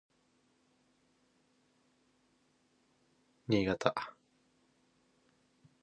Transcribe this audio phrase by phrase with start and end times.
[3.47, 3.93] 新潟